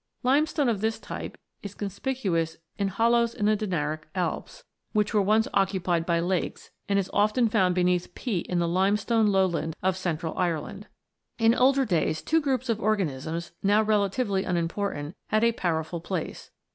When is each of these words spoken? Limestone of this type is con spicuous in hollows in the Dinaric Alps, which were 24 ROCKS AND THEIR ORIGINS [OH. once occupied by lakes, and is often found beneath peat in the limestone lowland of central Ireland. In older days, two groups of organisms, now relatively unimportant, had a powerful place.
Limestone 0.23 0.67
of 0.67 0.81
this 0.81 0.97
type 0.99 1.37
is 1.61 1.75
con 1.75 1.89
spicuous 1.89 2.57
in 2.79 2.87
hollows 2.87 3.35
in 3.35 3.45
the 3.45 3.55
Dinaric 3.55 4.05
Alps, 4.15 4.63
which 4.93 5.13
were 5.13 5.21
24 5.21 5.25
ROCKS 5.25 5.45
AND 5.45 5.45
THEIR 5.45 5.53
ORIGINS 5.53 5.53
[OH. 5.53 5.53
once 5.53 5.61
occupied 5.99 6.05
by 6.07 6.19
lakes, 6.19 6.71
and 6.89 6.97
is 6.97 7.09
often 7.13 7.49
found 7.49 7.75
beneath 7.75 8.15
peat 8.15 8.47
in 8.47 8.57
the 8.57 8.67
limestone 8.67 9.27
lowland 9.27 9.75
of 9.83 9.95
central 9.95 10.35
Ireland. 10.39 10.87
In 11.37 11.53
older 11.53 11.85
days, 11.85 12.23
two 12.23 12.41
groups 12.41 12.67
of 12.67 12.81
organisms, 12.81 13.51
now 13.61 13.83
relatively 13.83 14.43
unimportant, 14.43 15.15
had 15.27 15.43
a 15.43 15.51
powerful 15.51 15.99
place. 16.01 16.49